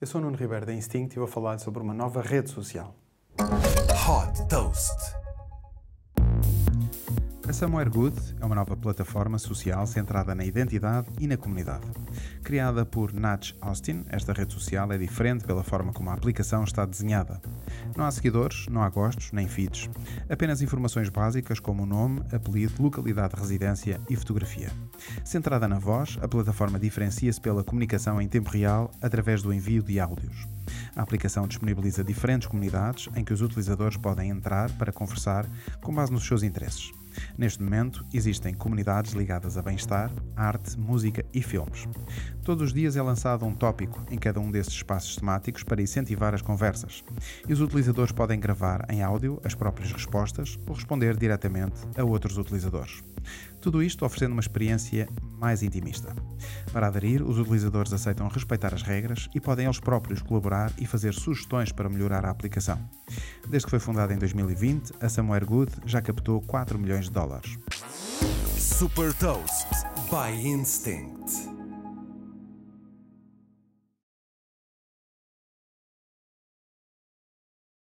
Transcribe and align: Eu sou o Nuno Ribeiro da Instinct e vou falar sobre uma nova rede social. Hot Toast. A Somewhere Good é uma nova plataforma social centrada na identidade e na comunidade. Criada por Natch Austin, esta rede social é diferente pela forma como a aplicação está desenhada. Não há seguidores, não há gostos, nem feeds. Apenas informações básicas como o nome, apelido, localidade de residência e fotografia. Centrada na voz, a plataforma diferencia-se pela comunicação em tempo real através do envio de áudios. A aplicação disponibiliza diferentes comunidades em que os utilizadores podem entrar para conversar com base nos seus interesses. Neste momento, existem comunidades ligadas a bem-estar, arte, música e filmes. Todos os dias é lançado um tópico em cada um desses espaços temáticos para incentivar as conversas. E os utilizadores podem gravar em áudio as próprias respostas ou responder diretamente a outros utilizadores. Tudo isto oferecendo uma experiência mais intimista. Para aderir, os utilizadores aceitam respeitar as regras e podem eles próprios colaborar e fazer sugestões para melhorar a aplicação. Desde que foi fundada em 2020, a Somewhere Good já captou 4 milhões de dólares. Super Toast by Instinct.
Eu 0.00 0.06
sou 0.06 0.18
o 0.18 0.24
Nuno 0.24 0.34
Ribeiro 0.38 0.64
da 0.64 0.72
Instinct 0.72 1.14
e 1.14 1.18
vou 1.18 1.28
falar 1.28 1.58
sobre 1.58 1.82
uma 1.82 1.92
nova 1.92 2.22
rede 2.22 2.48
social. 2.48 2.96
Hot 3.38 4.48
Toast. 4.48 5.09
A 7.50 7.52
Somewhere 7.52 7.90
Good 7.90 8.36
é 8.40 8.46
uma 8.46 8.54
nova 8.54 8.76
plataforma 8.76 9.36
social 9.36 9.84
centrada 9.84 10.36
na 10.36 10.44
identidade 10.44 11.08
e 11.18 11.26
na 11.26 11.36
comunidade. 11.36 11.84
Criada 12.44 12.86
por 12.86 13.12
Natch 13.12 13.54
Austin, 13.60 14.04
esta 14.08 14.32
rede 14.32 14.52
social 14.52 14.92
é 14.92 14.96
diferente 14.96 15.44
pela 15.44 15.64
forma 15.64 15.92
como 15.92 16.10
a 16.10 16.14
aplicação 16.14 16.62
está 16.62 16.86
desenhada. 16.86 17.42
Não 17.96 18.04
há 18.04 18.10
seguidores, 18.12 18.68
não 18.68 18.84
há 18.84 18.88
gostos, 18.88 19.32
nem 19.32 19.48
feeds. 19.48 19.90
Apenas 20.28 20.62
informações 20.62 21.08
básicas 21.08 21.58
como 21.58 21.82
o 21.82 21.86
nome, 21.86 22.22
apelido, 22.32 22.80
localidade 22.80 23.34
de 23.34 23.40
residência 23.40 24.00
e 24.08 24.14
fotografia. 24.14 24.70
Centrada 25.24 25.66
na 25.66 25.80
voz, 25.80 26.20
a 26.22 26.28
plataforma 26.28 26.78
diferencia-se 26.78 27.40
pela 27.40 27.64
comunicação 27.64 28.22
em 28.22 28.28
tempo 28.28 28.48
real 28.48 28.92
através 29.02 29.42
do 29.42 29.52
envio 29.52 29.82
de 29.82 29.98
áudios. 29.98 30.46
A 30.94 31.02
aplicação 31.02 31.48
disponibiliza 31.48 32.04
diferentes 32.04 32.46
comunidades 32.46 33.08
em 33.16 33.24
que 33.24 33.32
os 33.32 33.42
utilizadores 33.42 33.96
podem 33.96 34.30
entrar 34.30 34.70
para 34.78 34.92
conversar 34.92 35.50
com 35.82 35.92
base 35.92 36.12
nos 36.12 36.24
seus 36.24 36.44
interesses. 36.44 36.92
Neste 37.40 37.62
momento, 37.62 38.04
existem 38.12 38.52
comunidades 38.52 39.12
ligadas 39.12 39.56
a 39.56 39.62
bem-estar, 39.62 40.12
arte, 40.36 40.78
música 40.78 41.24
e 41.32 41.40
filmes. 41.40 41.88
Todos 42.44 42.64
os 42.64 42.74
dias 42.74 42.96
é 42.96 43.02
lançado 43.02 43.46
um 43.46 43.54
tópico 43.54 44.04
em 44.10 44.18
cada 44.18 44.38
um 44.38 44.50
desses 44.50 44.74
espaços 44.74 45.16
temáticos 45.16 45.62
para 45.62 45.80
incentivar 45.80 46.34
as 46.34 46.42
conversas. 46.42 47.02
E 47.48 47.52
os 47.54 47.62
utilizadores 47.62 48.12
podem 48.12 48.38
gravar 48.38 48.84
em 48.90 49.02
áudio 49.02 49.40
as 49.42 49.54
próprias 49.54 49.90
respostas 49.90 50.58
ou 50.66 50.74
responder 50.74 51.16
diretamente 51.16 51.80
a 51.96 52.04
outros 52.04 52.36
utilizadores. 52.36 53.02
Tudo 53.60 53.82
isto 53.82 54.04
oferecendo 54.04 54.32
uma 54.32 54.40
experiência 54.40 55.08
mais 55.38 55.62
intimista. 55.62 56.14
Para 56.72 56.86
aderir, 56.86 57.22
os 57.22 57.38
utilizadores 57.38 57.92
aceitam 57.92 58.28
respeitar 58.28 58.74
as 58.74 58.82
regras 58.82 59.28
e 59.34 59.40
podem 59.40 59.66
eles 59.66 59.78
próprios 59.78 60.22
colaborar 60.22 60.72
e 60.78 60.86
fazer 60.86 61.12
sugestões 61.12 61.70
para 61.70 61.88
melhorar 61.88 62.24
a 62.24 62.30
aplicação. 62.30 62.78
Desde 63.48 63.66
que 63.66 63.70
foi 63.70 63.80
fundada 63.80 64.14
em 64.14 64.18
2020, 64.18 64.92
a 65.00 65.08
Somewhere 65.08 65.44
Good 65.44 65.72
já 65.84 66.00
captou 66.00 66.40
4 66.40 66.78
milhões 66.78 67.06
de 67.06 67.12
dólares. 67.12 67.58
Super 68.56 69.12
Toast 69.14 69.68
by 70.10 70.34
Instinct. 70.46 71.59